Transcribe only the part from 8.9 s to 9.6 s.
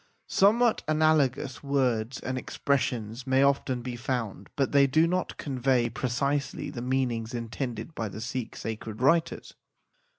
writers.